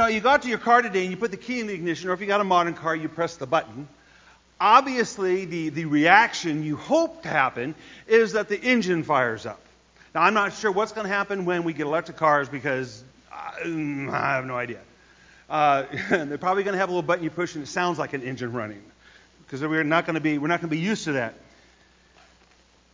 [0.00, 2.08] know, you got to your car today and you put the key in the ignition,
[2.08, 3.86] or if you got a modern car, you press the button.
[4.58, 7.74] Obviously, the, the reaction you hope to happen
[8.06, 9.60] is that the engine fires up.
[10.14, 13.60] Now, I'm not sure what's going to happen when we get electric cars because I,
[13.64, 14.80] I have no idea.
[15.48, 18.12] Uh, they're probably going to have a little button you push and it sounds like
[18.14, 18.82] an engine running
[19.42, 21.34] because we're not going to be we're not going to be used to that.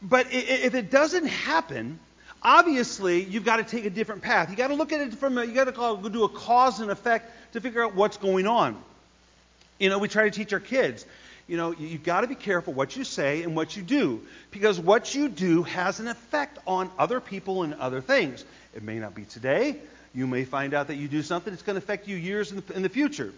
[0.02, 1.98] But if it doesn't happen,
[2.46, 4.48] obviously you've got to take a different path.
[4.48, 6.80] You've got to look at it from a, you got to call, do a cause
[6.80, 8.80] and effect to figure out what's going on.
[9.78, 11.04] You know, we try to teach our kids.
[11.48, 14.80] You know, you've got to be careful what you say and what you do because
[14.80, 18.44] what you do has an effect on other people and other things.
[18.74, 19.76] It may not be today.
[20.14, 22.62] You may find out that you do something that's going to affect you years in
[22.66, 23.32] the, in the future.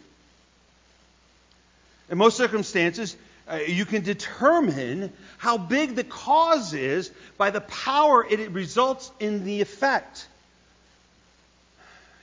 [2.10, 3.16] In most circumstances,
[3.50, 9.44] uh, you can determine how big the cause is by the power it results in
[9.44, 10.26] the effect.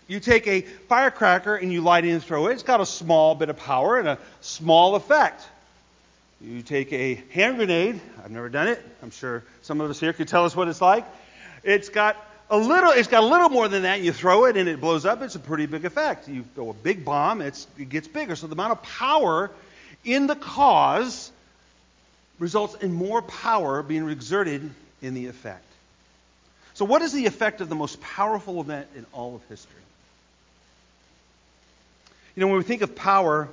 [0.07, 3.33] You take a firecracker and you light it and throw it, it's got a small
[3.33, 5.47] bit of power and a small effect.
[6.41, 10.13] You take a hand grenade, I've never done it, I'm sure some of us here
[10.13, 11.05] could tell us what it's like.
[11.63, 12.17] It's got
[12.51, 15.05] a little it's got a little more than that, you throw it and it blows
[15.05, 16.27] up, it's a pretty big effect.
[16.27, 18.35] You throw a big bomb, it gets bigger.
[18.35, 19.49] So the amount of power
[20.05, 21.31] in the cause
[22.39, 24.69] results in more power being exerted
[25.01, 25.63] in the effect.
[26.75, 29.71] So, what is the effect of the most powerful event in all of history?
[32.35, 33.47] You know, when we think of power,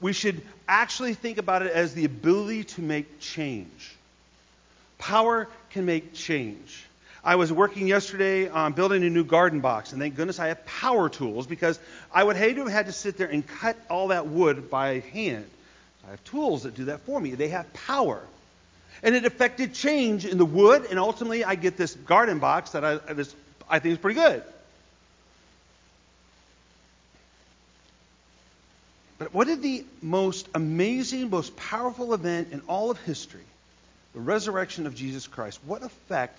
[0.00, 3.96] we should actually think about it as the ability to make change.
[4.98, 6.84] Power can make change.
[7.24, 10.64] I was working yesterday on building a new garden box, and thank goodness I have
[10.64, 11.80] power tools because
[12.12, 15.00] I would hate to have had to sit there and cut all that wood by
[15.00, 15.50] hand.
[16.06, 17.34] I have tools that do that for me.
[17.34, 18.20] They have power.
[19.02, 22.84] And it affected change in the wood, and ultimately I get this garden box that
[22.84, 23.34] I, this,
[23.68, 24.42] I think is pretty good.
[29.18, 33.44] But what did the most amazing, most powerful event in all of history,
[34.14, 36.38] the resurrection of Jesus Christ, what effect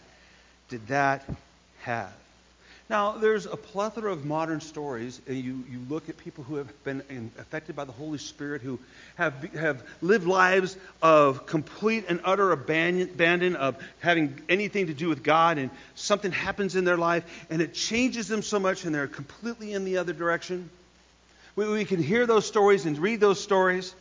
[0.69, 1.27] did that
[1.81, 2.13] have?
[2.89, 5.19] Now, there's a plethora of modern stories.
[5.27, 8.79] And you, you look at people who have been affected by the Holy Spirit, who
[9.15, 15.21] have, have lived lives of complete and utter abandon, of having anything to do with
[15.21, 19.07] God, and something happens in their life, and it changes them so much, and they're
[19.07, 20.69] completely in the other direction.
[21.57, 23.93] We, we can hear those stories and read those stories.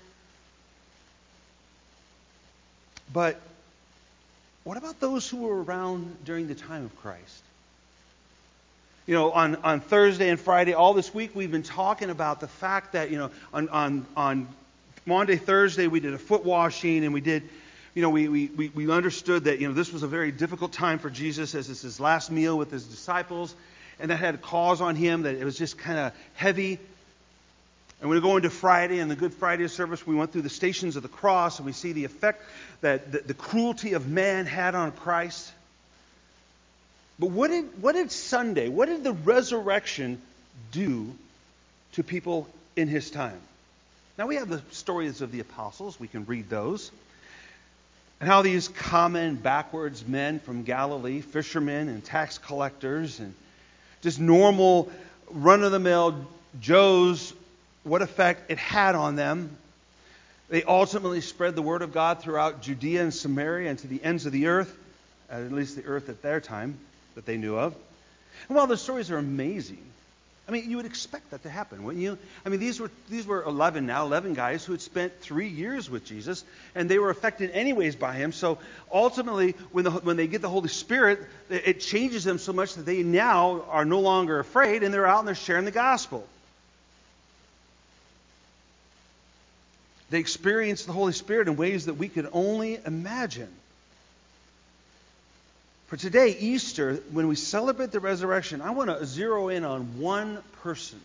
[3.13, 3.41] But
[4.63, 7.43] what about those who were around during the time of Christ?
[9.07, 12.49] You know, on, on Thursday and Friday, all this week, we've been talking about the
[12.49, 14.49] fact that, you know, on, on, on
[15.07, 17.45] Maundy, Thursday, we did a foot washing and we did,
[17.95, 20.99] you know, we, we, we understood that, you know, this was a very difficult time
[20.99, 23.55] for Jesus as it's his last meal with his disciples.
[24.01, 26.81] And that had a cause on him that it was just kind of heavy.
[28.01, 30.05] And we go into Friday and the Good Friday service.
[30.05, 32.43] We went through the stations of the cross and we see the effect
[32.81, 35.53] that the, the cruelty of man had on Christ.
[37.19, 40.21] But what did, what did Sunday, what did the resurrection
[40.73, 41.15] do
[41.93, 42.47] to people
[42.77, 43.41] in his time?
[44.19, 45.99] Now, we have the stories of the apostles.
[45.99, 46.91] We can read those.
[48.21, 53.35] And how these common, backwards men from Galilee, fishermen and tax collectors, and
[54.03, 54.91] just normal,
[55.31, 56.27] run of the mill
[56.61, 57.35] Joes,
[57.85, 59.57] what effect it had on them.
[60.49, 64.25] They ultimately spread the word of God throughout Judea and Samaria and to the ends
[64.25, 64.75] of the earth,
[65.29, 66.79] at least the earth at their time
[67.17, 67.75] that they knew of.
[68.49, 69.83] And while the stories are amazing,
[70.49, 72.17] I mean, you would expect that to happen, wouldn't you?
[72.45, 75.91] I mean, these were these were 11 now, 11 guys who had spent three years
[75.91, 76.45] with Jesus,
[76.77, 78.31] and they were affected anyways by him.
[78.31, 78.59] So
[78.93, 81.19] ultimately, when the, when they get the Holy Spirit,
[81.51, 85.19] it changes them so much that they now are no longer afraid, and they're out
[85.19, 86.25] and they're sharing the gospel.
[90.11, 93.53] They experience the Holy Spirit in ways that we could only imagine.
[95.87, 100.43] For today, Easter, when we celebrate the resurrection, I want to zero in on one
[100.63, 101.01] person.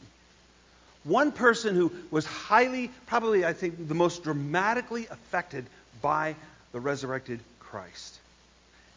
[1.04, 5.66] One person who was highly, probably, I think, the most dramatically affected
[6.02, 6.36] by
[6.72, 8.18] the resurrected Christ.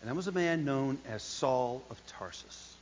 [0.00, 2.74] And that was a man known as Saul of Tarsus.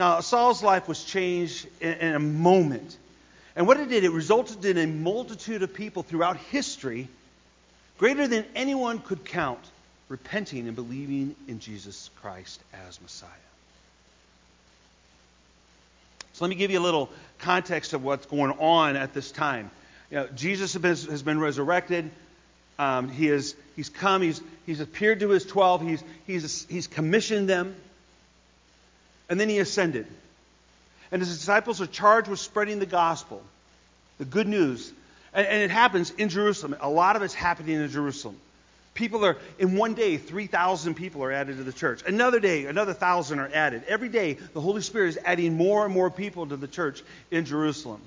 [0.00, 2.96] Now, Saul's life was changed in, in a moment.
[3.54, 7.08] And what it did, it resulted in a multitude of people throughout history,
[7.98, 9.60] greater than anyone could count,
[10.12, 13.30] repenting and believing in Jesus Christ as Messiah.
[16.34, 19.70] So let me give you a little context of what's going on at this time.
[20.10, 22.10] You know, Jesus has been, resurrected.
[22.78, 24.20] Um, he is, he's come.
[24.20, 25.80] He's, he's appeared to his 12.
[25.80, 27.74] He's, he's, he's commissioned them.
[29.30, 30.06] And then he ascended.
[31.10, 33.42] And his disciples are charged with spreading the gospel,
[34.18, 34.92] the good news.
[35.32, 36.76] And, and it happens in Jerusalem.
[36.82, 38.36] A lot of it's happening in Jerusalem.
[38.94, 42.02] People are, in one day, 3,000 people are added to the church.
[42.06, 43.84] Another day, another 1,000 are added.
[43.88, 47.46] Every day, the Holy Spirit is adding more and more people to the church in
[47.46, 48.02] Jerusalem.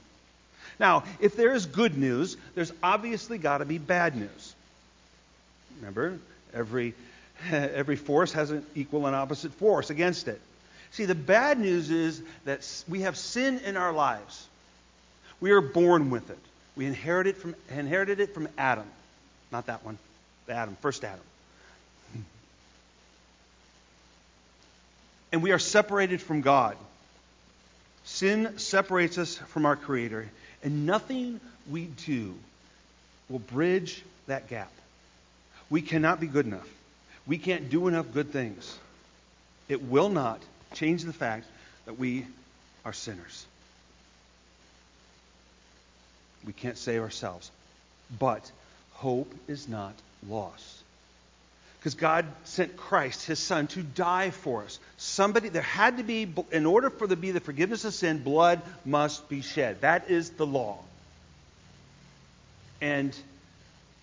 [0.79, 4.55] Now, if there is good news, there's obviously got to be bad news.
[5.79, 6.19] Remember,
[6.53, 6.93] every,
[7.51, 10.39] every force has an equal and opposite force against it.
[10.91, 14.47] See, the bad news is that we have sin in our lives.
[15.41, 16.39] We are born with it.
[16.75, 18.85] We inherit it from, inherited it from Adam.
[19.51, 19.97] Not that one.
[20.50, 21.24] Adam, first Adam.
[25.31, 26.77] And we are separated from God.
[28.06, 30.30] Sin separates us from our Creator,
[30.63, 32.36] and nothing we do
[33.30, 34.71] will bridge that gap.
[35.69, 36.68] We cannot be good enough.
[37.25, 38.77] We can't do enough good things.
[39.68, 40.39] It will not
[40.74, 41.47] change the fact
[41.86, 42.27] that we
[42.86, 43.45] are sinners.
[46.45, 47.50] We can't save ourselves.
[48.19, 48.50] But
[48.94, 49.94] hope is not
[50.27, 50.83] lost.
[51.79, 54.79] Because God sent Christ, his son, to die for us.
[54.97, 58.23] Somebody, there had to be, in order for there to be the forgiveness of sin,
[58.23, 59.81] blood must be shed.
[59.81, 60.79] That is the law.
[62.81, 63.15] And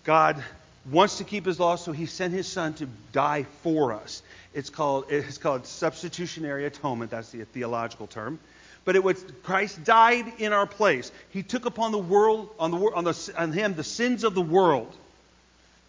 [0.05, 0.41] God
[0.89, 4.23] wants to keep his law, so he sent his son to die for us.
[4.53, 7.11] It's called, it's called substitutionary atonement.
[7.11, 8.39] That's the theological term
[8.85, 11.11] but it was Christ died in our place.
[11.29, 14.41] He took upon the world on the on, the, on him the sins of the
[14.41, 14.93] world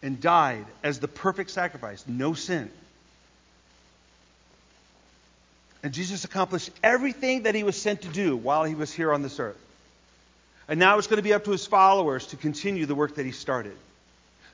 [0.05, 2.71] and died as the perfect sacrifice, no sin.
[5.83, 9.23] And Jesus accomplished everything that he was sent to do while he was here on
[9.23, 9.59] this earth.
[10.69, 13.27] And now it's going to be up to his followers to continue the work that
[13.27, 13.77] he started.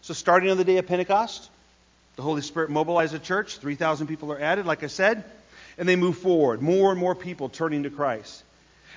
[0.01, 1.51] So, starting on the day of Pentecost,
[2.17, 3.59] the Holy Spirit mobilized the church.
[3.59, 5.23] 3,000 people are added, like I said
[5.81, 6.61] and they move forward.
[6.61, 8.45] More and more people turning to Christ.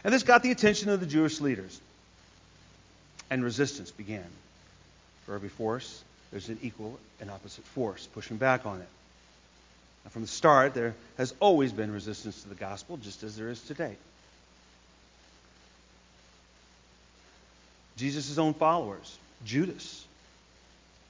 [0.04, 1.80] And this got the attention of the Jewish leaders.
[3.30, 4.26] And resistance began.
[5.26, 6.04] For every force,
[6.34, 8.88] there's an equal and opposite force pushing back on it.
[10.04, 13.50] Now, from the start, there has always been resistance to the gospel, just as there
[13.50, 13.96] is today.
[17.98, 19.16] Jesus' own followers,
[19.46, 20.06] Judas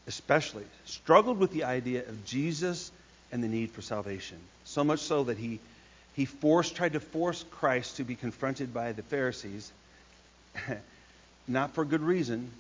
[0.08, 2.92] especially, struggled with the idea of Jesus
[3.32, 4.38] and the need for salvation.
[4.66, 5.62] So much so that he,
[6.18, 9.72] he forced, tried to force Christ to be confronted by the Pharisees,
[11.48, 12.52] not for good reason.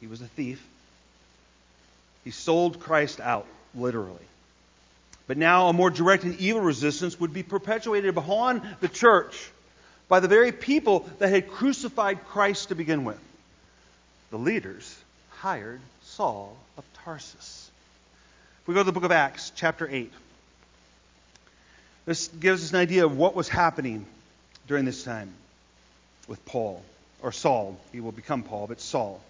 [0.00, 0.66] He was a thief.
[2.24, 4.18] He sold Christ out, literally.
[5.26, 9.50] But now a more direct and evil resistance would be perpetuated upon the church
[10.08, 13.20] by the very people that had crucified Christ to begin with.
[14.30, 14.96] The leaders
[15.30, 17.70] hired Saul of Tarsus.
[18.62, 20.12] If we go to the book of Acts, chapter 8.
[22.04, 24.06] This gives us an idea of what was happening
[24.66, 25.32] during this time
[26.28, 26.82] with Paul,
[27.22, 27.78] or Saul.
[27.92, 29.20] He will become Paul, but Saul.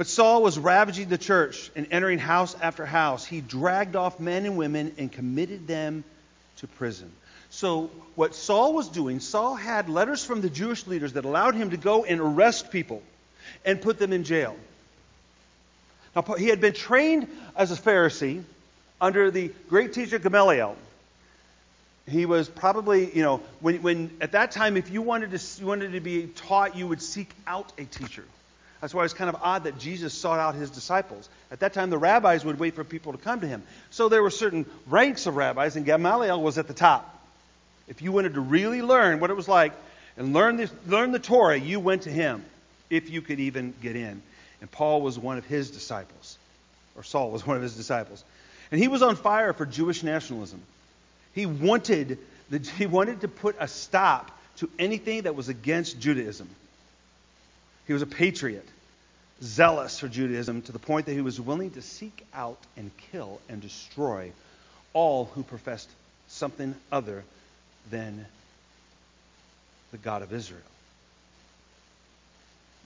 [0.00, 3.26] But Saul was ravaging the church and entering house after house.
[3.26, 6.04] He dragged off men and women and committed them
[6.56, 7.12] to prison.
[7.50, 11.72] So, what Saul was doing, Saul had letters from the Jewish leaders that allowed him
[11.72, 13.02] to go and arrest people
[13.62, 14.56] and put them in jail.
[16.16, 18.42] Now, he had been trained as a Pharisee
[19.02, 20.78] under the great teacher Gamaliel
[22.08, 25.66] he was probably, you know, when, when at that time, if you wanted to you
[25.66, 28.24] wanted to be taught, you would seek out a teacher.
[28.80, 31.28] That's why it's kind of odd that Jesus sought out his disciples.
[31.50, 33.62] At that time, the rabbis would wait for people to come to him.
[33.90, 37.18] So there were certain ranks of rabbis, and Gamaliel was at the top.
[37.88, 39.72] If you wanted to really learn what it was like
[40.16, 42.44] and learn the, learn the Torah, you went to him,
[42.88, 44.22] if you could even get in.
[44.60, 46.38] And Paul was one of his disciples,
[46.96, 48.24] or Saul was one of his disciples.
[48.70, 50.62] And he was on fire for Jewish nationalism.
[51.34, 52.18] He wanted,
[52.48, 56.48] the, he wanted to put a stop to anything that was against Judaism.
[57.90, 58.68] He was a patriot,
[59.42, 63.40] zealous for Judaism to the point that he was willing to seek out and kill
[63.48, 64.30] and destroy
[64.92, 65.90] all who professed
[66.28, 67.24] something other
[67.90, 68.26] than
[69.90, 70.60] the God of Israel.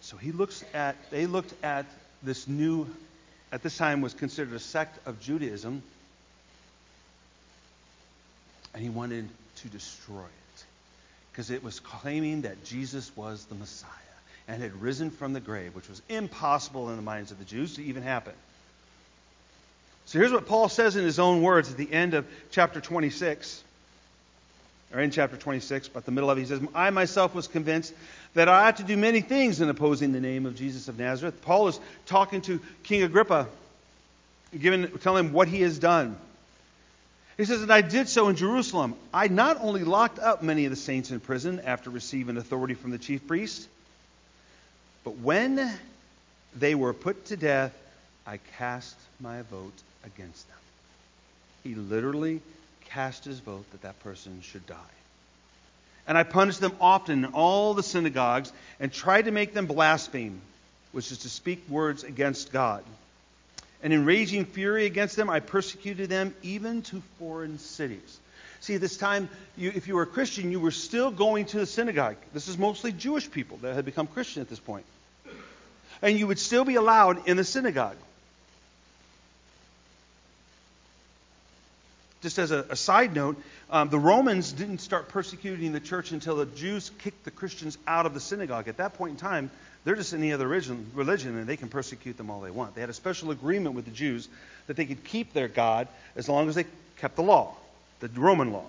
[0.00, 1.84] So he looks at, they looked at
[2.22, 2.86] this new,
[3.52, 5.82] at this time was considered a sect of Judaism
[8.72, 10.64] and he wanted to destroy it
[11.30, 13.90] because it was claiming that Jesus was the Messiah
[14.48, 17.76] and had risen from the grave, which was impossible in the minds of the Jews
[17.76, 18.34] to even happen.
[20.06, 23.62] So here's what Paul says in his own words at the end of chapter 26,
[24.92, 27.94] or in chapter 26, but the middle of it, he says, I myself was convinced
[28.34, 31.40] that I ought to do many things in opposing the name of Jesus of Nazareth.
[31.42, 33.48] Paul is talking to King Agrippa,
[34.58, 36.16] giving, telling him what he has done.
[37.36, 38.94] He says, And I did so in Jerusalem.
[39.12, 42.90] I not only locked up many of the saints in prison after receiving authority from
[42.90, 43.66] the chief priests,
[45.04, 45.70] but when
[46.56, 47.72] they were put to death,
[48.26, 50.58] I cast my vote against them.
[51.62, 52.40] He literally
[52.86, 54.76] cast his vote that that person should die.
[56.06, 60.40] And I punished them often in all the synagogues and tried to make them blaspheme,
[60.92, 62.84] which is to speak words against God.
[63.82, 68.18] And in raging fury against them, I persecuted them even to foreign cities.
[68.60, 71.66] See, this time, you, if you were a Christian, you were still going to the
[71.66, 72.16] synagogue.
[72.32, 74.86] This is mostly Jewish people that had become Christian at this point.
[76.04, 77.96] And you would still be allowed in the synagogue.
[82.20, 86.36] Just as a, a side note, um, the Romans didn't start persecuting the church until
[86.36, 88.68] the Jews kicked the Christians out of the synagogue.
[88.68, 89.50] At that point in time,
[89.84, 92.74] they're just any other religion, religion, and they can persecute them all they want.
[92.74, 94.28] They had a special agreement with the Jews
[94.66, 96.66] that they could keep their God as long as they
[96.98, 97.54] kept the law,
[98.00, 98.66] the Roman law.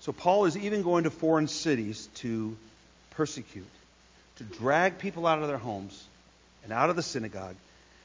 [0.00, 2.56] So Paul is even going to foreign cities to
[3.10, 3.66] persecute,
[4.38, 6.04] to drag people out of their homes
[6.64, 7.56] and out of the synagogue,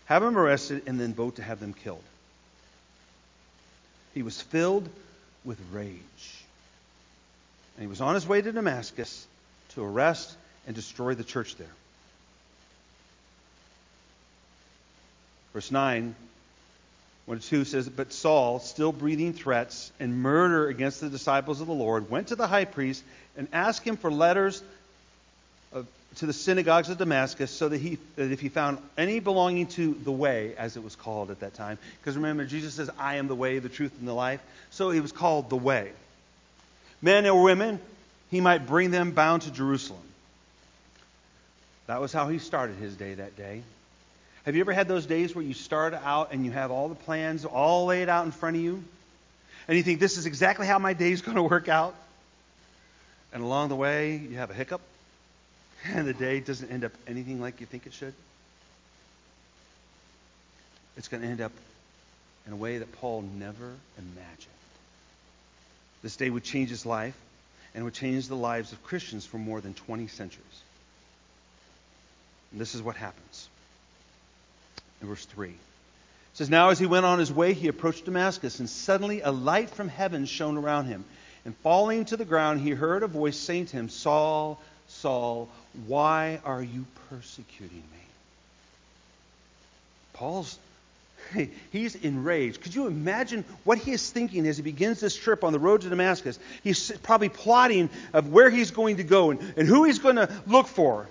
[0.06, 2.04] have them arrested, and then vote to have them killed.
[4.14, 4.88] He was filled
[5.46, 6.44] with rage.
[7.76, 9.26] And he was on his way to Damascus
[9.70, 10.36] to arrest
[10.68, 11.68] and destroy the church there.
[15.54, 16.16] Verse 9,
[17.26, 21.68] 1 to 2 says, But Saul, still breathing threats and murder against the disciples of
[21.68, 23.04] the Lord, went to the high priest
[23.38, 24.64] and asked him for letters
[26.18, 29.94] to the synagogues of Damascus so that, he, that if he found any belonging to
[29.94, 33.28] the way, as it was called at that time, because remember, Jesus says, I am
[33.28, 34.42] the way, the truth, and the life.
[34.70, 35.92] So it was called the way.
[37.02, 37.80] Men or women,
[38.32, 40.02] he might bring them bound to Jerusalem.
[41.88, 43.64] That was how he started his day that day.
[44.46, 46.96] Have you ever had those days where you start out and you have all the
[46.96, 48.84] plans all laid out in front of you?
[49.68, 51.96] And you think, this is exactly how my day is going to work out?
[53.34, 54.82] And along the way, you have a hiccup
[55.94, 58.14] and the day doesn't end up anything like you think it should,
[60.98, 61.52] it's going to end up
[62.46, 64.48] in a way that Paul never imagined.
[66.02, 67.16] This day would change his life
[67.74, 70.62] and would change the lives of Christians for more than 20 centuries.
[72.52, 73.50] And this is what happens.
[75.02, 75.50] In verse 3.
[75.50, 75.56] It
[76.34, 79.70] says, Now as he went on his way, he approached Damascus, and suddenly a light
[79.70, 81.06] from heaven shone around him.
[81.46, 85.50] And falling to the ground, he heard a voice saying to him, Saul, Saul,
[85.88, 88.04] why are you persecuting me?
[90.14, 90.58] Paul's
[91.72, 92.62] he's enraged.
[92.62, 95.82] Could you imagine what he is thinking as he begins this trip on the road
[95.82, 96.40] to Damascus?
[96.64, 100.30] He's probably plotting of where he's going to go and, and who he's going to
[100.48, 101.08] look for.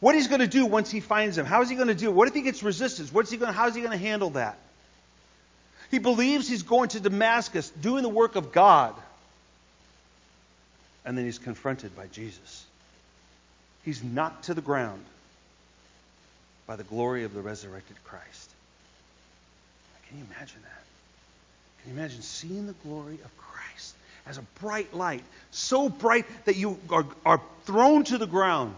[0.00, 1.46] What he's going to do once he finds him.
[1.46, 2.10] How is he going to do?
[2.10, 2.14] It?
[2.14, 3.12] What if he gets resistance?
[3.12, 3.52] What's he going?
[3.52, 4.58] How is he going to handle that?
[5.90, 8.94] He believes he's going to Damascus doing the work of God.
[11.04, 12.65] And then he's confronted by Jesus.
[13.86, 15.02] He's knocked to the ground
[16.66, 18.50] by the glory of the resurrected Christ.
[20.08, 20.82] Can you imagine that?
[21.82, 23.94] Can you imagine seeing the glory of Christ
[24.26, 28.74] as a bright light, so bright that you are, are thrown to the ground?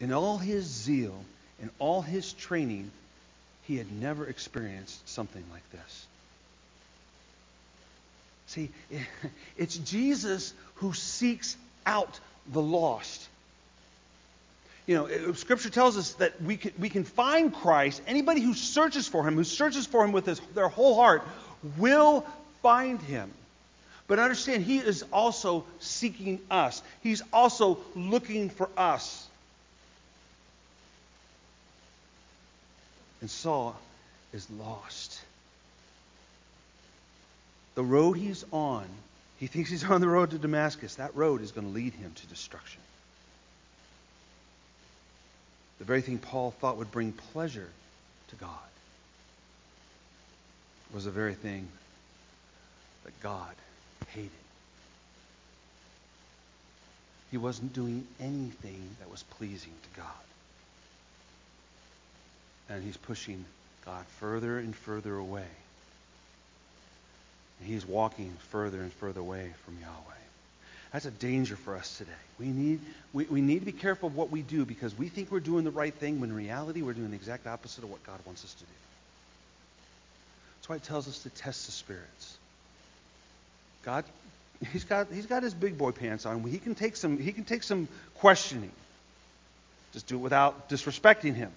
[0.00, 1.14] In all his zeal,
[1.60, 2.90] in all his training,
[3.64, 6.06] he had never experienced something like this.
[8.54, 8.70] See,
[9.56, 12.20] it's Jesus who seeks out
[12.52, 13.28] the lost.
[14.86, 18.00] You know, uh, Scripture tells us that we can, we can find Christ.
[18.06, 21.26] Anybody who searches for him, who searches for him with his, their whole heart,
[21.78, 22.24] will
[22.62, 23.32] find him.
[24.06, 29.26] But understand, he is also seeking us, he's also looking for us.
[33.20, 33.74] And Saul
[34.32, 35.23] is lost
[37.74, 38.84] the road he's on,
[39.38, 40.96] he thinks he's on the road to Damascus.
[40.96, 42.80] That road is going to lead him to destruction.
[45.78, 47.68] The very thing Paul thought would bring pleasure
[48.28, 48.50] to God
[50.94, 51.66] was the very thing
[53.04, 53.54] that God
[54.10, 54.30] hated.
[57.32, 60.06] He wasn't doing anything that was pleasing to God.
[62.68, 63.44] And he's pushing
[63.84, 65.48] God further and further away.
[67.60, 70.14] And he's walking further and further away from Yahweh.
[70.92, 72.10] That's a danger for us today.
[72.38, 72.80] We need,
[73.12, 75.64] we, we need to be careful of what we do because we think we're doing
[75.64, 78.44] the right thing when in reality we're doing the exact opposite of what God wants
[78.44, 78.70] us to do.
[80.56, 82.38] That's why it tells us to test the spirits.
[83.84, 84.04] God,
[84.72, 86.42] he's got, he's got his big boy pants on.
[86.44, 88.70] He can take some, he can take some questioning.
[89.92, 91.50] Just do it without disrespecting him.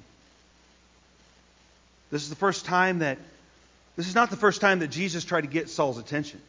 [2.10, 3.18] This is the first time that,
[3.98, 6.40] this is not the first time that Jesus tried to get Saul's attention.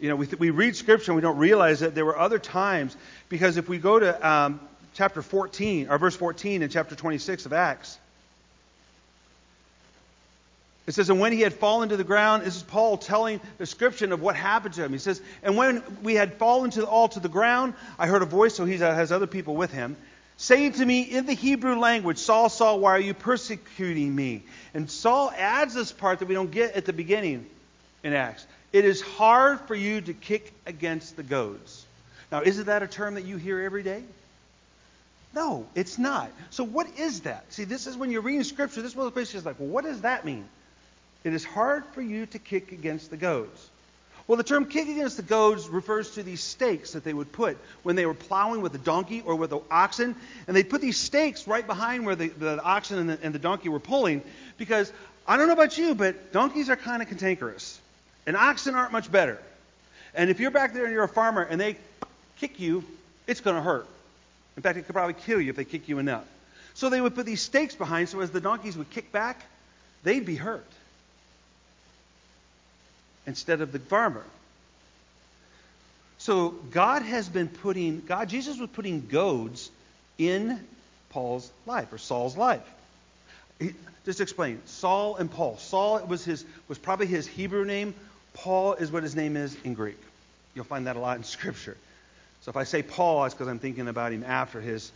[0.00, 2.38] You know, we, th- we read Scripture and we don't realize that there were other
[2.38, 2.96] times,
[3.28, 4.60] because if we go to um,
[4.94, 7.98] chapter 14, or verse 14 in chapter 26 of Acts,
[10.86, 13.64] it says, And when he had fallen to the ground, this is Paul telling the
[13.64, 14.92] description of what happened to him.
[14.92, 18.26] He says, And when we had fallen to all to the ground, I heard a
[18.26, 19.96] voice, so he has other people with him,
[20.36, 24.42] saying to me in the Hebrew language, Saul, Saul, why are you persecuting me?
[24.74, 27.46] And Saul adds this part that we don't get at the beginning
[28.04, 28.46] in Acts.
[28.72, 31.84] It is hard for you to kick against the goads.
[32.30, 34.02] Now, isn't that a term that you hear every day?
[35.34, 36.30] No, it's not.
[36.50, 37.52] So, what is that?
[37.52, 39.68] See, this is when you're reading Scripture, this is one of the places like, well,
[39.68, 40.48] what does that mean?
[41.24, 43.70] It is hard for you to kick against the goads.
[44.26, 47.56] Well, the term kick against the goads refers to these stakes that they would put
[47.84, 50.16] when they were plowing with a donkey or with an oxen.
[50.48, 53.38] And they'd put these stakes right behind where the, the oxen and the, and the
[53.38, 54.22] donkey were pulling
[54.58, 54.92] because
[55.28, 57.80] I don't know about you, but donkeys are kind of cantankerous.
[58.26, 59.40] And oxen aren't much better.
[60.12, 61.76] And if you're back there and you're a farmer and they
[62.38, 62.82] kick you,
[63.28, 63.86] it's going to hurt.
[64.56, 66.24] In fact, it could probably kill you if they kick you enough.
[66.74, 69.40] So they would put these stakes behind so as the donkeys would kick back,
[70.02, 70.66] they'd be hurt
[73.26, 74.24] instead of the farmer.
[76.18, 79.70] So God has been putting, God, Jesus was putting goads
[80.18, 80.60] in
[81.10, 82.62] Paul's life or Saul's life.
[84.04, 84.60] Just explain.
[84.66, 85.56] Saul and Paul.
[85.58, 87.94] Saul was his was probably his Hebrew name.
[88.34, 89.98] Paul is what his name is in Greek.
[90.54, 91.76] You'll find that a lot in Scripture.
[92.42, 94.92] So if I say Paul, it's because I'm thinking about him after his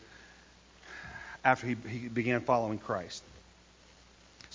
[1.44, 3.22] after he, he began following Christ.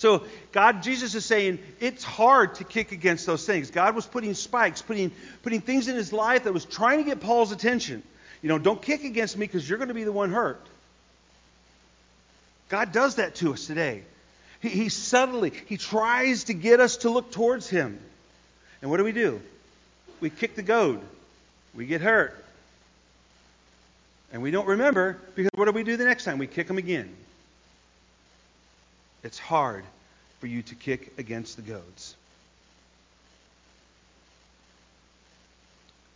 [0.06, 0.22] So
[0.52, 3.72] God, Jesus is saying it's hard to kick against those things.
[3.72, 5.10] God was putting spikes, putting,
[5.42, 8.04] putting things in his life that was trying to get Paul's attention.
[8.40, 10.64] You know, don't kick against me because you're going to be the one hurt.
[12.68, 14.04] God does that to us today.
[14.60, 17.98] He, he subtly, he tries to get us to look towards him.
[18.82, 19.40] And what do we do?
[20.20, 21.00] We kick the goad.
[21.74, 22.44] We get hurt.
[24.32, 26.38] And we don't remember because what do we do the next time?
[26.38, 27.12] We kick him again
[29.26, 29.84] it's hard
[30.46, 32.14] for you to kick against the goads.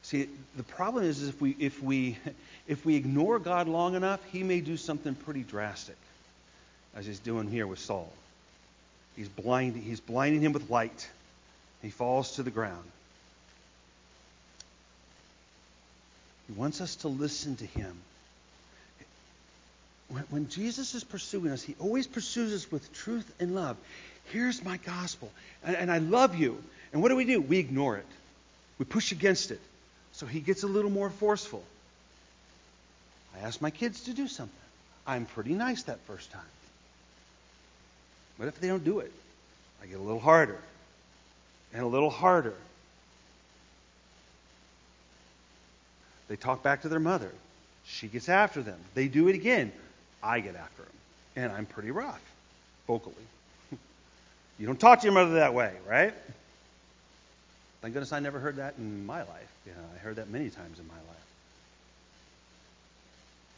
[0.02, 2.16] See, the problem is, is if we if we
[2.68, 5.96] if we ignore God long enough, he may do something pretty drastic,
[6.94, 8.12] as he's doing here with Saul.
[9.16, 11.10] He's blinding, he's blinding him with light.
[11.82, 12.88] He falls to the ground.
[16.46, 17.96] He wants us to listen to him
[20.28, 23.76] when, Jesus is pursuing us, he always pursues us with truth and love.
[24.32, 25.30] Here's my gospel,
[25.64, 26.62] and, and I love you.
[26.92, 27.40] And what do we do?
[27.40, 28.06] We ignore it.
[28.78, 29.60] We push against it.
[30.12, 31.62] So he gets a little more forceful.
[33.36, 34.54] I ask my kids to do something.
[35.06, 36.42] I'm pretty nice that first time.
[38.36, 39.12] What if they don't do it?
[39.82, 40.58] I get a little harder
[41.72, 42.54] and a little harder.
[46.28, 47.30] They talk back to their mother.
[47.86, 48.78] She gets after them.
[48.94, 49.72] They do it again.
[50.22, 50.88] I get after him.
[51.37, 52.20] And I'm pretty rough,
[52.87, 53.14] vocally.
[54.59, 56.14] you don't talk to your mother that way, right?
[57.80, 59.48] Thank goodness I never heard that in my life.
[59.66, 61.04] I heard that many times in my life.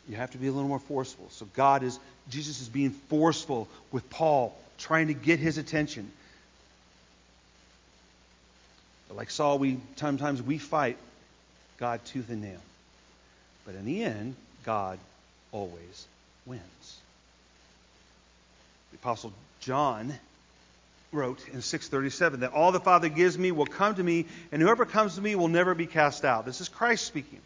[0.09, 1.27] You have to be a little more forceful.
[1.31, 1.98] So God is,
[2.29, 6.11] Jesus is being forceful with Paul, trying to get his attention.
[9.09, 10.96] But like Saul, we sometimes we fight
[11.79, 12.61] God tooth and nail.
[13.64, 14.98] But in the end, God
[15.53, 16.07] always
[16.46, 16.98] wins.
[18.92, 20.12] The Apostle John
[21.12, 24.85] wrote in 637 that all the Father gives me will come to me, and whoever
[24.85, 26.46] comes to me will never be cast out.
[26.46, 27.40] This is Christ speaking.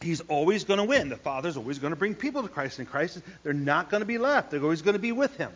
[0.00, 1.08] He's always going to win.
[1.08, 4.06] The Father's always going to bring people to Christ, and Christ, they're not going to
[4.06, 4.50] be left.
[4.50, 5.50] They're always going to be with Him.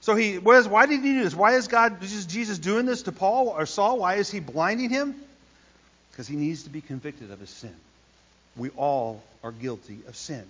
[0.00, 1.34] So he, why did he do this?
[1.34, 3.98] Why is God, is Jesus doing this to Paul or Saul?
[3.98, 5.14] Why is he blinding him?
[6.10, 7.74] Because he needs to be convicted of his sin.
[8.58, 10.44] We all are guilty of sin.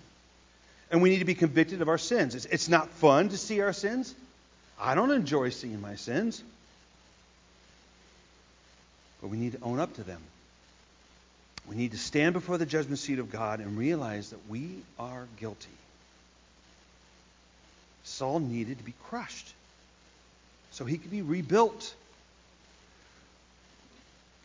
[0.90, 2.34] And we need to be convicted of our sins.
[2.34, 4.14] It's, it's not fun to see our sins.
[4.80, 6.42] I don't enjoy seeing my sins.
[9.20, 10.20] But we need to own up to them.
[11.68, 15.26] We need to stand before the judgment seat of God and realize that we are
[15.38, 15.68] guilty.
[18.04, 19.52] Saul needed to be crushed
[20.70, 21.94] so he could be rebuilt.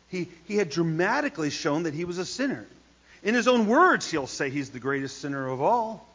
[0.10, 2.66] He, he had dramatically shown that he was a sinner.
[3.24, 6.06] In his own words, he'll say he's the greatest sinner of all.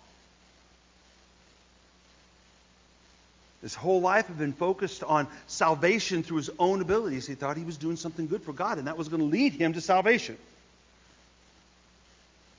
[3.63, 7.27] His whole life had been focused on salvation through his own abilities.
[7.27, 9.55] He thought he was doing something good for God, and that was going to lead
[9.55, 10.37] him to salvation.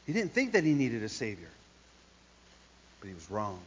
[0.06, 1.48] He didn't think that he needed a Savior.
[3.00, 3.60] But he was wrong.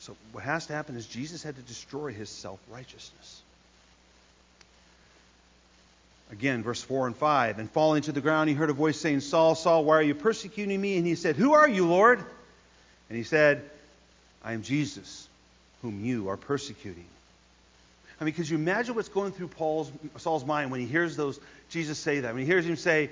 [0.00, 3.42] So what has to happen is Jesus had to destroy his self righteousness.
[6.32, 7.58] Again, verse 4 and 5.
[7.58, 10.14] And falling to the ground, he heard a voice saying, Saul, Saul, why are you
[10.14, 10.96] persecuting me?
[10.96, 12.18] And he said, Who are you, Lord?
[13.08, 13.62] And he said,
[14.44, 15.28] I am Jesus,
[15.82, 17.06] whom you are persecuting.
[18.20, 21.38] I mean, could you imagine what's going through Paul's, Saul's mind when he hears those
[21.68, 22.32] Jesus say that?
[22.32, 23.10] When he hears him say,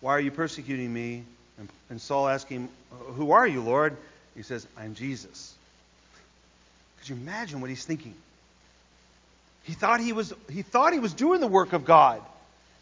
[0.00, 1.24] Why are you persecuting me?
[1.58, 2.68] And, and Saul asks him,
[3.16, 3.96] Who are you, Lord?
[4.34, 5.54] He says, I'm Jesus.
[6.98, 8.14] Could you imagine what he's thinking?
[9.64, 12.20] He thought he was, he thought he was doing the work of God.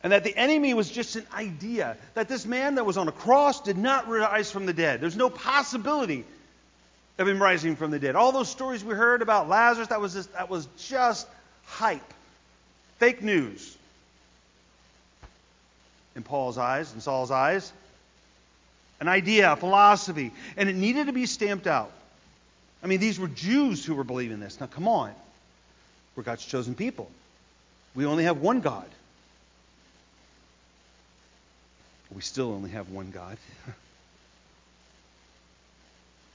[0.02, 1.96] And that the enemy was just an idea.
[2.14, 5.00] That this man that was on a cross did not rise from the dead.
[5.00, 6.24] There's no possibility
[7.18, 8.16] of him rising from the dead.
[8.16, 11.26] All those stories we heard about Lazarus, that was just, that was just
[11.66, 12.14] hype.
[12.98, 13.76] Fake news.
[16.16, 17.70] In Paul's eyes, in Saul's eyes.
[19.00, 20.32] An idea, a philosophy.
[20.56, 21.92] And it needed to be stamped out.
[22.82, 24.58] I mean, these were Jews who were believing this.
[24.60, 25.12] Now, come on.
[26.20, 27.10] We're God's chosen people.
[27.94, 28.84] We only have one God.
[32.14, 33.38] We still only have one God.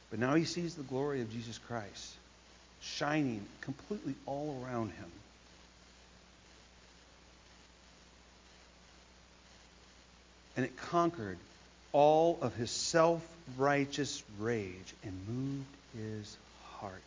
[0.09, 2.13] but now he sees the glory of Jesus Christ
[2.81, 5.11] shining completely all around him.
[10.57, 11.37] And it conquered
[11.91, 13.21] all of his self
[13.55, 16.35] righteous rage and moved his
[16.79, 17.03] heart.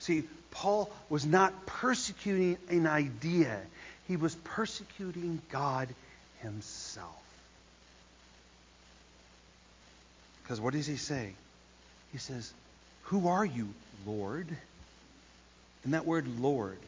[0.00, 3.60] See, Paul was not persecuting an idea,
[4.08, 5.88] he was persecuting God
[6.42, 7.08] himself.
[10.42, 11.32] Because what does he say?
[12.12, 12.52] He says,
[13.04, 13.68] Who are you,
[14.04, 14.48] Lord?
[15.84, 16.78] And that word Lord,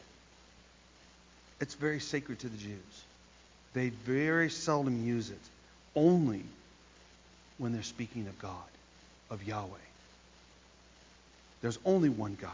[1.61, 3.03] it's very sacred to the Jews.
[3.73, 5.39] They very seldom use it,
[5.95, 6.43] only
[7.57, 8.51] when they're speaking of God,
[9.29, 9.77] of Yahweh.
[11.61, 12.51] There's only one God.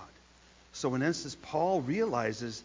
[0.73, 2.63] So, in essence, Paul realizes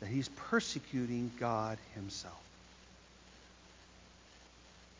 [0.00, 2.34] that he's persecuting God himself.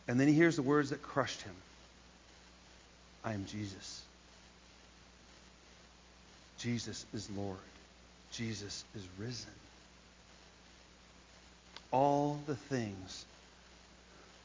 [0.07, 1.55] And then he hears the words that crushed him
[3.23, 4.01] I am Jesus.
[6.59, 7.57] Jesus is Lord.
[8.31, 9.51] Jesus is risen.
[11.91, 13.25] All the things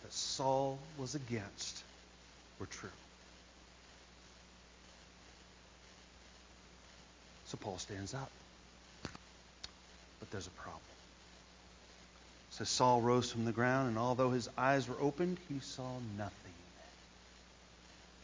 [0.02, 1.82] that Saul was against
[2.58, 2.88] were true.
[7.50, 8.30] So Paul stands up.
[10.20, 10.80] But there's a problem.
[12.50, 15.90] It says Saul rose from the ground, and although his eyes were opened, he saw
[16.16, 16.36] nothing.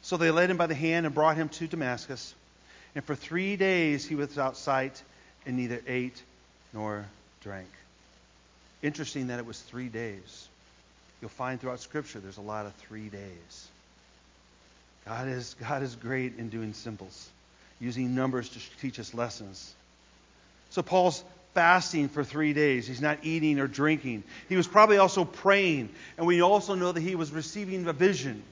[0.02, 2.36] So they led him by the hand and brought him to Damascus.
[2.94, 5.02] And for three days he was without sight
[5.44, 6.22] and neither ate
[6.72, 7.04] nor
[7.42, 7.68] drank.
[8.80, 10.48] Interesting that it was three days.
[11.20, 13.68] You'll find throughout Scripture there's a lot of three days.
[15.04, 17.28] God is, God is great in doing symbols
[17.80, 19.74] using numbers to teach us lessons.
[20.70, 21.22] So Paul's
[21.54, 22.86] fasting for three days.
[22.86, 24.24] He's not eating or drinking.
[24.48, 25.88] He was probably also praying.
[26.18, 28.42] And we also know that he was receiving a vision.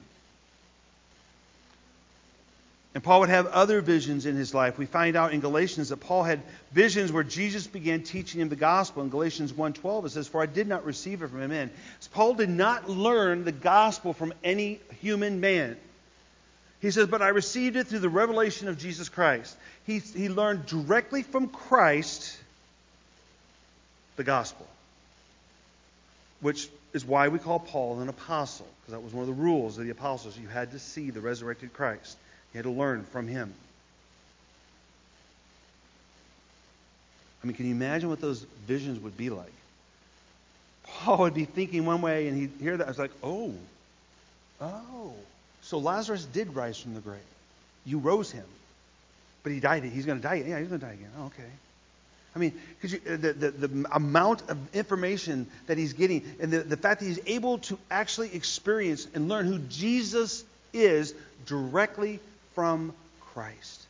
[2.95, 4.77] And Paul would have other visions in his life.
[4.77, 8.55] We find out in Galatians that Paul had visions where Jesus began teaching him the
[8.55, 9.03] gospel.
[9.03, 12.35] In Galatians 1:12 it says, "For I did not receive it from men." So Paul
[12.35, 15.75] did not learn the gospel from any human man.
[16.85, 19.57] He says, But I received it through the revelation of Jesus Christ.
[19.87, 22.37] He, he learned directly from Christ
[24.17, 24.67] the gospel,
[26.41, 29.79] which is why we call Paul an apostle, because that was one of the rules
[29.79, 30.37] of the apostles.
[30.37, 32.17] You had to see the resurrected Christ,
[32.53, 33.51] you had to learn from him.
[37.43, 39.53] I mean, can you imagine what those visions would be like?
[40.83, 42.85] Paul would be thinking one way, and he'd hear that.
[42.85, 43.55] I was like, oh,
[44.61, 45.15] oh.
[45.65, 47.19] So Lazarus did rise from the grave.
[47.85, 48.45] You rose him.
[49.41, 49.83] But he died.
[49.83, 50.35] He's going to die.
[50.35, 50.49] Again.
[50.51, 51.09] Yeah, he's going to die again.
[51.19, 51.49] Oh, okay.
[52.35, 56.77] I mean, you, the, the, the, amount of information that he's getting and the, the
[56.77, 61.15] fact that he's able to actually experience and learn who Jesus is
[61.47, 62.19] directly
[62.53, 62.93] from
[63.33, 63.81] Christ.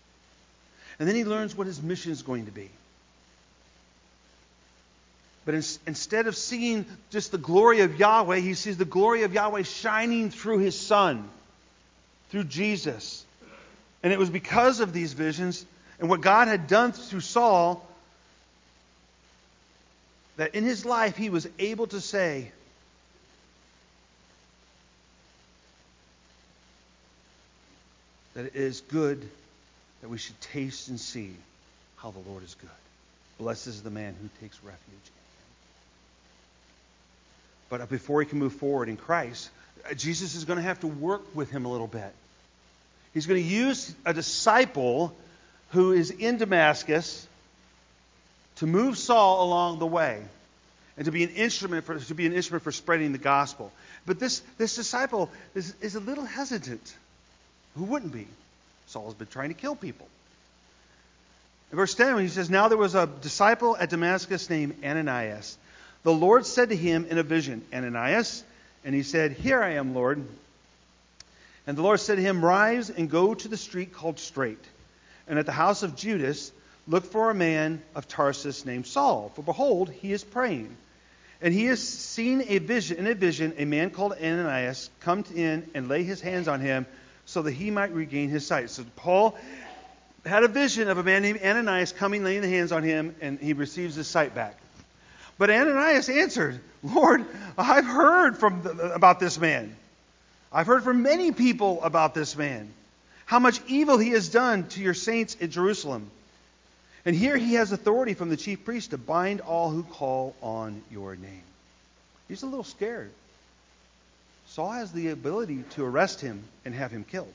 [0.97, 2.69] And then he learns what his mission is going to be.
[5.43, 9.33] But in, instead of seeing just the glory of Yahweh, he sees the glory of
[9.33, 11.29] Yahweh shining through his son
[12.35, 13.25] through Jesus.
[14.03, 15.65] And it was because of these visions
[16.01, 17.87] and what God had done through Saul
[20.35, 22.51] that in his life he was able to say,
[28.33, 29.25] that it is good
[30.01, 31.31] that we should taste and see
[31.95, 32.69] how the Lord is good.
[33.39, 35.47] Blessed is the man who takes refuge in him.
[37.69, 39.49] But before he can move forward in Christ,
[39.95, 42.13] Jesus is going to have to work with him a little bit.
[43.15, 45.15] He's going to use a disciple
[45.69, 47.25] who is in Damascus
[48.57, 50.21] to move Saul along the way
[50.97, 53.71] and to be an instrument for, to be an instrument for spreading the gospel.
[54.05, 56.93] But this, this disciple is, is a little hesitant.
[57.77, 58.27] Who wouldn't be?
[58.87, 60.07] Saul's been trying to kill people.
[61.71, 65.57] In verse 10, he says, Now there was a disciple at Damascus named Ananias.
[66.03, 68.43] The Lord said to him in a vision, Ananias,
[68.83, 70.21] and he said, Here I am, Lord.
[71.67, 74.63] And the Lord said to him, Rise and go to the street called Straight,
[75.27, 76.51] and at the house of Judas
[76.87, 79.31] look for a man of Tarsus named Saul.
[79.35, 80.75] For behold, he is praying.
[81.41, 85.69] And he has seen a vision, in a vision a man called Ananias come in
[85.73, 86.85] and lay his hands on him
[87.25, 88.69] so that he might regain his sight.
[88.69, 89.37] So Paul
[90.25, 93.39] had a vision of a man named Ananias coming, laying the hands on him, and
[93.39, 94.57] he receives his sight back.
[95.37, 97.25] But Ananias answered, Lord,
[97.57, 99.75] I've heard from the, about this man.
[100.51, 102.71] I've heard from many people about this man,
[103.25, 106.09] how much evil he has done to your saints in Jerusalem.
[107.05, 110.81] And here he has authority from the chief priest to bind all who call on
[110.91, 111.43] your name.
[112.27, 113.11] He's a little scared.
[114.47, 117.33] Saul has the ability to arrest him and have him killed.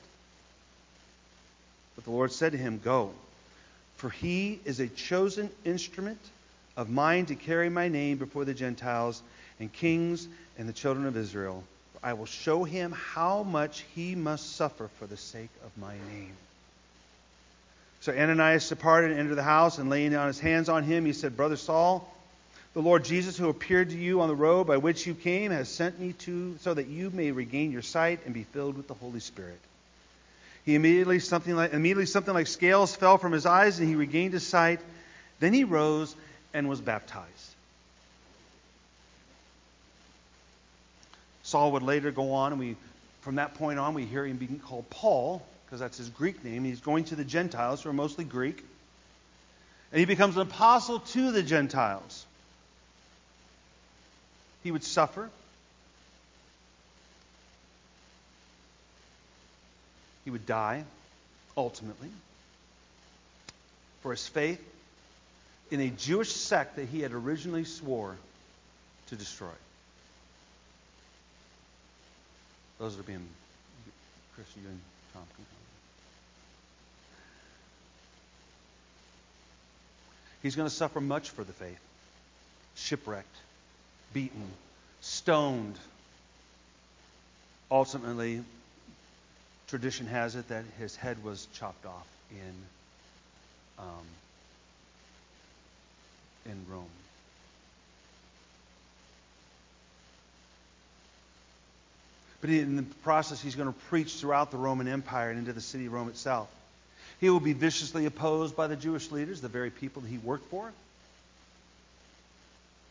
[1.95, 3.11] But the Lord said to him, Go,
[3.97, 6.19] for he is a chosen instrument
[6.75, 9.21] of mine to carry my name before the Gentiles
[9.59, 11.63] and kings and the children of Israel.
[12.03, 16.33] I will show him how much he must suffer for the sake of my name.
[17.99, 21.13] So Ananias departed and entered the house, and laying down his hands on him, he
[21.13, 22.11] said, Brother Saul,
[22.73, 25.69] the Lord Jesus, who appeared to you on the road by which you came, has
[25.69, 28.95] sent me to so that you may regain your sight and be filled with the
[28.95, 29.59] Holy Spirit.
[30.65, 34.33] He immediately something like immediately something like scales fell from his eyes, and he regained
[34.33, 34.79] his sight.
[35.39, 36.15] Then he rose
[36.53, 37.50] and was baptized.
[41.51, 42.77] Saul would later go on, and we,
[43.23, 46.63] from that point on, we hear him being called Paul, because that's his Greek name.
[46.63, 48.63] He's going to the Gentiles, who are mostly Greek.
[49.91, 52.25] And he becomes an apostle to the Gentiles.
[54.63, 55.29] He would suffer.
[60.23, 60.85] He would die,
[61.57, 62.11] ultimately,
[64.03, 64.65] for his faith
[65.69, 68.15] in a Jewish sect that he had originally swore
[69.07, 69.49] to destroy.
[72.81, 73.27] Those are being
[74.33, 74.79] Chris, you and
[75.13, 75.57] Tom can come.
[80.41, 81.79] He's going to suffer much for the faith.
[82.75, 83.35] Shipwrecked,
[84.13, 84.49] beaten,
[85.01, 85.75] stoned.
[87.69, 88.43] Ultimately,
[89.67, 92.53] tradition has it that his head was chopped off in
[93.77, 94.07] um,
[96.47, 96.89] in Rome.
[102.41, 105.61] But in the process, he's going to preach throughout the Roman Empire and into the
[105.61, 106.49] city of Rome itself.
[107.19, 110.49] He will be viciously opposed by the Jewish leaders, the very people that he worked
[110.49, 110.71] for.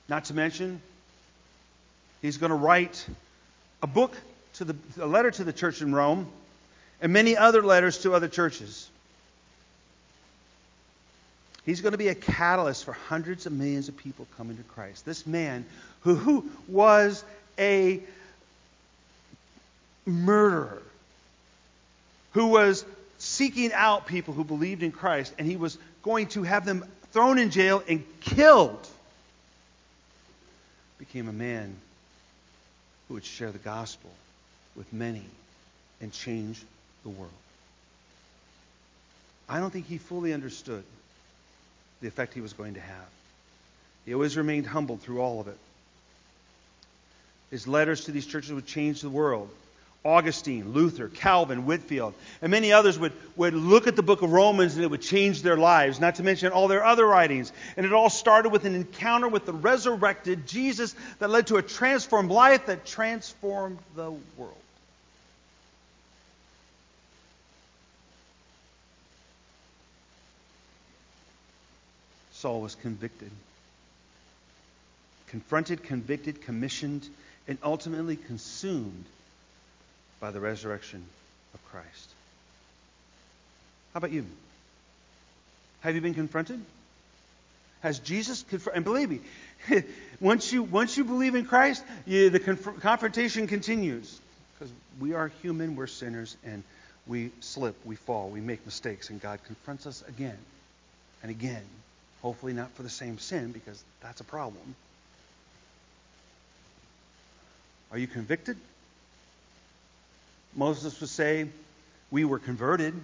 [0.09, 0.81] Not to mention,
[2.23, 3.05] he's going to write
[3.83, 4.17] a book
[4.55, 6.29] to the a letter to the church in Rome
[7.01, 8.89] and many other letters to other churches.
[11.67, 15.05] He's going to be a catalyst for hundreds of millions of people coming to Christ.
[15.05, 15.65] This man
[16.01, 17.25] who, who was
[17.59, 18.01] a
[20.07, 20.83] murderer,
[22.33, 22.85] who was
[23.19, 27.39] seeking out people who believed in Christ, and he was going to have them thrown
[27.39, 28.87] in jail and killed,
[30.99, 31.77] became a man
[33.09, 34.11] who would share the gospel
[34.77, 35.25] with many
[36.01, 36.63] and change
[37.03, 37.33] the world.
[39.49, 40.85] I don't think he fully understood
[42.01, 43.09] the effect he was going to have.
[44.07, 45.59] He always remained humble through all of it.
[47.51, 49.51] His letters to these churches would change the world.
[50.03, 54.75] Augustine, Luther, Calvin, Whitefield, and many others would, would look at the book of Romans
[54.75, 57.53] and it would change their lives, not to mention all their other writings.
[57.77, 61.63] And it all started with an encounter with the resurrected Jesus that led to a
[61.63, 64.57] transformed life that transformed the world.
[72.33, 73.31] Saul was convicted.
[75.27, 77.07] Confronted, convicted, commissioned,
[77.47, 79.05] and ultimately consumed
[80.21, 81.05] by the resurrection
[81.55, 82.09] of Christ.
[83.93, 84.27] How about you?
[85.81, 86.61] Have you been confronted?
[87.83, 88.77] Has Jesus confronted?
[88.77, 89.21] And believe me,
[90.21, 94.21] once you once you believe in Christ, you, the conf- confrontation continues
[94.59, 96.63] because we are human, we're sinners, and
[97.07, 100.37] we slip, we fall, we make mistakes, and God confronts us again
[101.23, 101.63] and again
[102.23, 104.75] Hopefully, not for the same sin, because that's a problem.
[107.91, 108.59] Are you convicted?
[110.55, 111.49] Moses would say,
[112.11, 112.95] We were converted.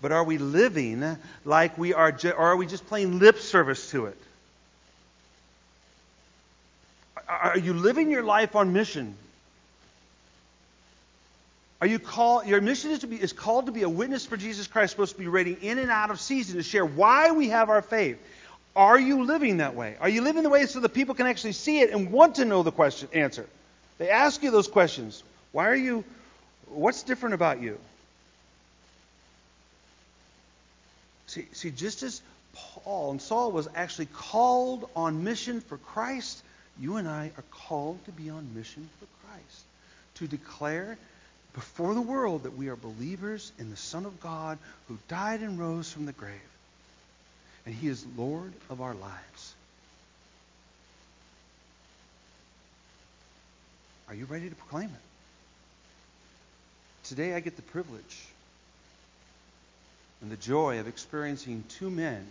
[0.00, 3.90] But are we living like we are, ju- or are we just playing lip service
[3.90, 4.16] to it?
[7.28, 9.16] Are you living your life on mission?
[11.80, 12.46] Are you called?
[12.46, 15.12] Your mission is to be is called to be a witness for Jesus Christ, supposed
[15.12, 18.18] to be ready in and out of season to share why we have our faith.
[18.74, 19.96] Are you living that way?
[20.00, 22.44] Are you living the way so that people can actually see it and want to
[22.44, 23.46] know the question answer?
[23.98, 25.22] They ask you those questions.
[25.52, 26.04] Why are you?
[26.66, 27.78] What's different about you?
[31.26, 32.22] See, see, just as
[32.54, 36.42] Paul and Saul was actually called on mission for Christ,
[36.80, 39.62] you and I are called to be on mission for Christ,
[40.16, 40.96] to declare
[41.54, 45.58] before the world that we are believers in the Son of God who died and
[45.58, 46.34] rose from the grave.
[47.66, 49.54] And he is Lord of our lives.
[54.08, 55.08] Are you ready to proclaim it?
[57.04, 58.26] Today I get the privilege
[60.22, 62.26] and the joy of experiencing two men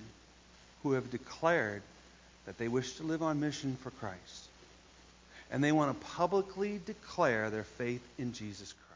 [0.83, 1.83] who have declared
[2.45, 4.47] that they wish to live on mission for Christ.
[5.51, 8.86] And they want to publicly declare their faith in Jesus Christ.